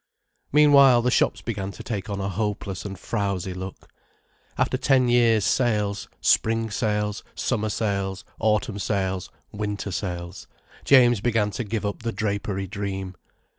Meanwhile 0.51 1.03
the 1.03 1.11
shops 1.11 1.41
began 1.43 1.69
to 1.73 1.83
take 1.83 2.09
on 2.09 2.19
a 2.19 2.27
hopeless 2.27 2.85
and 2.85 2.97
frowsy 2.97 3.53
look. 3.53 3.87
After 4.57 4.75
ten 4.75 5.09
years' 5.09 5.45
sales, 5.45 6.07
spring 6.19 6.71
sales, 6.71 7.23
summer 7.35 7.69
sales, 7.69 8.25
autumn 8.39 8.79
sales, 8.79 9.29
winter 9.51 9.91
sales, 9.91 10.47
James 10.85 11.21
began 11.21 11.51
to 11.51 11.63
give 11.63 11.85
up 11.85 12.01
the 12.01 12.11
drapery 12.11 12.65
dream. 12.65 13.13